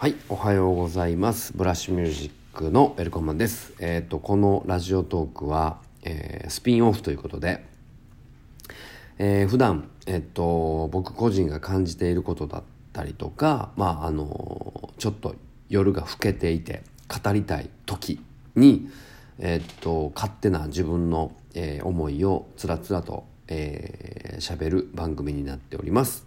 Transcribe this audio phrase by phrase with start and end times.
[0.00, 1.52] はい、おはようございます。
[1.54, 3.74] ブラッシュミュージックのウェルコンマンです。
[3.80, 7.66] えっ、と、このラジオトークは、えースピンオフということで、
[9.18, 12.62] えー普段、えっ、と、僕個人が感じていることだっ
[12.94, 15.36] たりとか、まあ、あの、ちょっと
[15.68, 18.24] 夜が更けていて、語りたい時
[18.56, 18.88] に、
[19.38, 26.24] えっ、と、勝手な自分の、え思いをつらつらと、えー喋る番組になっております。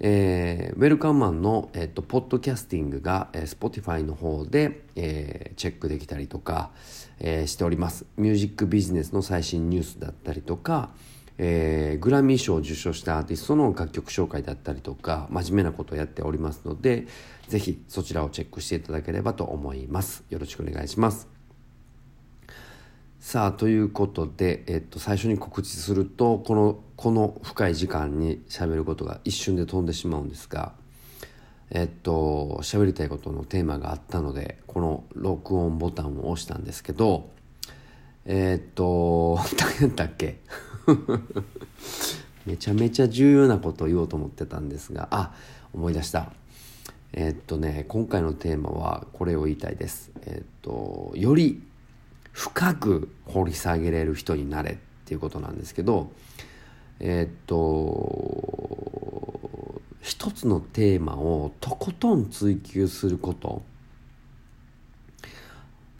[0.00, 6.70] えーウェルカムマンの、えっとポッドキャスティングが、えー、Spotify の方で、えーチェックできたりとか、
[7.18, 8.06] えーしております。
[8.16, 10.90] ミュージックビジネスの最新ニュースだったりとか、
[11.38, 17.06] えーグラミー賞を受賞したアーティストの楽曲紹介だったりとか真面目なことをやっておりますので
[17.48, 20.24] ぜひそちらをチェックしていただければと思います。
[20.30, 21.39] よろしくお願いします。
[23.20, 30.72] さあということで、えっと、最初に告知するとこのこの深い時間に喋ることが一瞬で飛んでしまうんですが
[31.70, 37.28] えっと喋りたいことのテーマがあったのでこの録音ボタンを押したんですけど
[38.24, 40.40] えっと何やったっけ？
[42.46, 45.34] めちゃめちゃ重要なことを言おうと思ってたんですがあ
[45.74, 46.32] 思い出した。
[47.12, 50.10] えっとね今回のテーマはこれを言いたいです。
[50.22, 51.62] えっとより
[52.40, 56.10] 深く掘り下げれる人になれっていうことなんですけど
[56.98, 58.80] えっと
[60.00, 63.60] 一つのテーマをとことん追求すること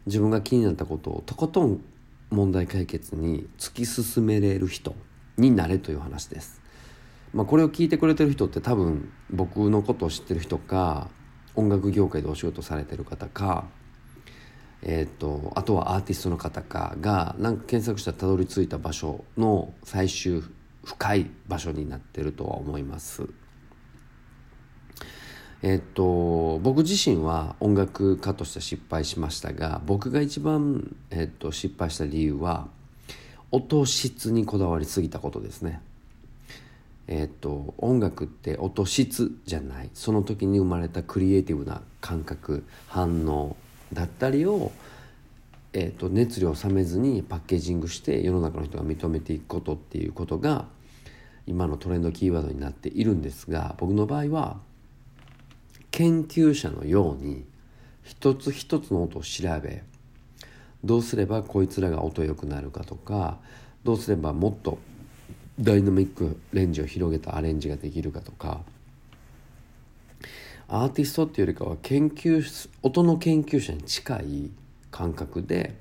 [0.06, 1.84] 自分が気になったことをとことん
[2.30, 4.94] 問題解決に突き進めれる人
[5.36, 6.62] になれという話です。
[7.34, 11.10] まあ、これを聞いてくれてる人って多分僕のことを知ってる人か
[11.54, 13.68] 音楽業界でお仕事されてる方か
[14.82, 20.42] えー、とあとはアーティストの方かがなんか検索したらたどり着いた場所の最終
[20.84, 23.28] 深い場所になってるとは思います。
[25.62, 32.68] えっと僕自身は音楽家として失敗しましたが僕が一番、えっと、失敗した理由は
[33.50, 35.82] 音質にこだわりすぎたことですね。
[37.08, 43.56] えっと音楽って音質じゃないその時に生まれたクリエイティブな感覚反応
[43.92, 44.72] だったりを、
[45.72, 50.66] えっと熱量を冷めずにパッケージングして世の中の人が認めていくことっていうことが
[51.46, 54.58] 今のトレンドキーワードになっているんですが僕の場合は
[55.90, 57.44] 研究者のように
[58.02, 59.82] 一つ一つの音を調べ
[60.82, 63.38] どうすればこいつらが音良くなるかとか
[63.84, 64.78] どうすればもっと
[65.60, 68.60] ダイナミックレンジを広げたアレンジができるかとか
[70.72, 74.50] アーティストっていうよりかは研究音の研究者に近い
[74.92, 75.74] 感覚で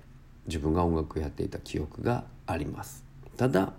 [0.48, 3.04] 自分が音楽をやっていた記憶があります。
[3.38, 3.74] ただ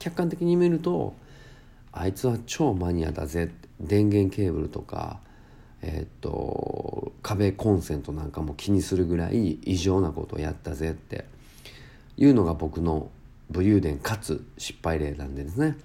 [0.00, 1.14] 客観的に見ると
[1.92, 5.20] あいつは超マニアだぜ電源ケーブルとか
[5.80, 11.24] えーっと壁コンセントなんかも気にするぐらい異常なことをやったぜって
[12.16, 13.10] いうのが僕の
[13.48, 15.76] 武勇伝かつ失敗例なんですね。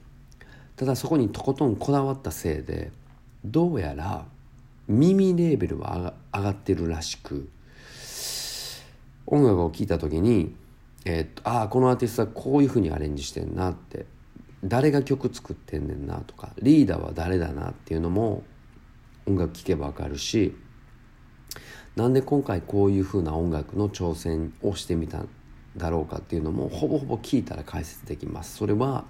[0.76, 2.92] ただそこにとことんこだわったせいで
[3.46, 4.26] どうやら
[4.94, 7.50] 耳レーベルは上がってるらしく
[9.26, 10.56] 音楽を聴いた時に、
[11.06, 14.06] えーっとああこのアーティストはこういうふうにアレンジしてんなって
[14.64, 18.44] 誰が曲作ってんねんなとかリーダーは誰だなっていうのも
[19.26, 20.56] 音楽聴けばわかるし
[21.96, 25.30] なんで今回こういうふうな音楽の挑戦をしてみたん
[25.76, 28.58] だろうかっていうのもほぼほぼ聞いたら解説できます。
[28.58, 29.06] それは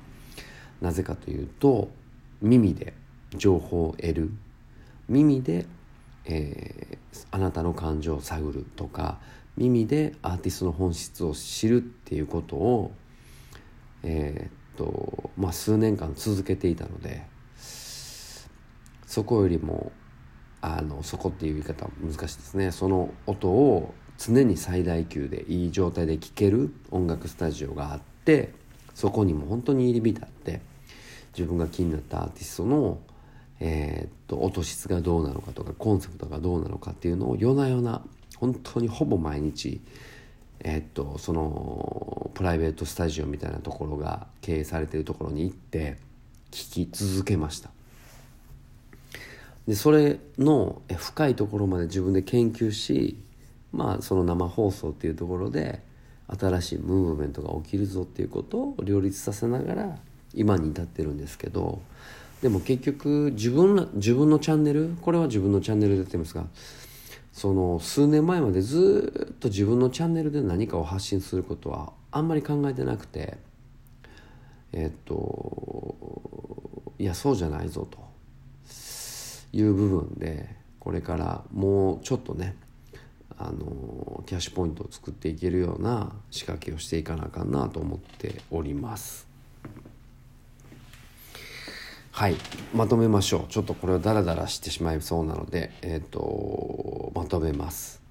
[0.82, 1.90] なぜかというと
[2.42, 2.94] 耳で
[3.36, 4.32] 情報を得る
[5.08, 5.66] 耳で、
[6.26, 9.20] えーあなたの感情を探るとか
[9.56, 12.92] 耳でアーティストの本質を知るっていうことを
[14.04, 17.26] えーっとまあ数年間続けていたので
[19.06, 19.92] そこよりも
[20.62, 22.72] あのそこっていう言い方は難しいですね。
[22.72, 28.54] その音を常に最大級でいい状態で聴ける音楽スタジオがあって
[28.96, 30.62] そこにも本当に入り浸って
[31.38, 33.00] 自分が気になったアーティストの、
[33.60, 38.02] えーっと音質がどうなのかとかコンセプトがどうなのかっていうのを夜な夜な
[38.38, 39.82] 本当にほぼ毎日
[40.60, 45.98] えーっとそのプライベートスタジオみたいなところが経営されてるところに行って
[46.52, 47.72] 聞き続けました。
[49.68, 53.18] でそれの深いところまで自分で研究し
[53.72, 55.82] まあその生放送っていうところで
[56.28, 59.98] 新しいムーブメントが起きるぞっていうことを両立させながら
[60.34, 61.82] 今に至ってるんですけど
[62.44, 66.46] でも結局自分ら自分のチャンネルこれは自分のチャンネルでやってますが
[67.32, 73.38] その数年前までずっと自分のチャンネルで何かを発信することはあんまり考えてなくて
[74.74, 75.96] えっと
[77.00, 78.04] いやそうじゃないぞと。
[79.54, 80.50] いう部分で
[80.80, 82.56] これからもうちょっとね
[83.38, 89.33] あのキャッシュポイントを作っていけるような仕掛けをしていかなあかんなと思っております。
[92.16, 92.36] はい。
[92.76, 93.52] まとめましょう。
[93.52, 98.04] ちょっとこれはダラダラしてしまいそうなのでえっ、ー、とまとめます。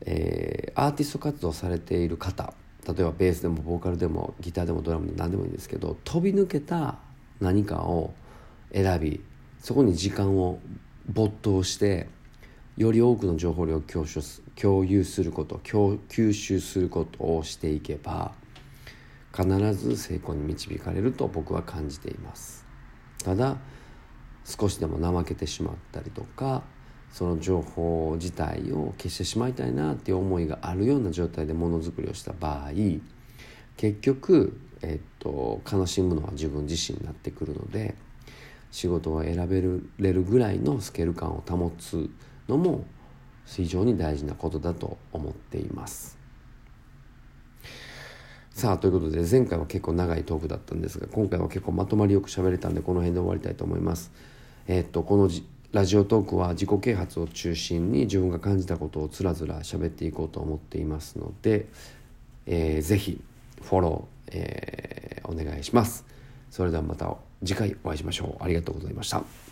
[0.00, 2.52] えー、アーティスト活動されている方
[2.88, 6.98] 例えばベースでもボーカルでもギターでもドラムでも何でもいいんですけど飛び抜けた
[7.38, 8.12] 何かを
[8.72, 9.22] 選び
[9.60, 10.58] そこに時間を
[11.06, 12.08] 没頭して
[12.76, 18.32] より多くの情報量を共有すること吸収することをしていけば
[19.32, 22.69] 必ず成功に導かれると僕は感じています。
[23.24, 23.56] ただ
[24.44, 26.62] 少しでも怠けてしまったりとか
[27.12, 32.70] その情報自体を消してしまいたいなっていう思いがあるような状態でものづくりをした場合
[33.76, 37.94] 結局、えっと、悲しむのは自分自身になってくるので
[38.70, 42.08] 仕事を選べれるぐらいのスケール感を保つ
[42.48, 42.84] のも
[43.46, 46.19] 非常に大事なことだと思っています。
[48.50, 54.12] さあということで前回は結構長いトークだったんですが今回は結構まとまりよく喋れたんでこの辺で終わりたいと思います。
[54.66, 55.30] えー、っとこの
[55.72, 61.66] ラジオトークは自己啓発を中心に自分が感じたことをつらつら喋っていこうと思っていますので、
[62.46, 63.20] えー、ぜひ
[63.62, 66.04] フォロー、えー、お願いします。
[66.50, 68.42] それではまた次回お会いしましょう。
[68.42, 69.49] ありがとうございました。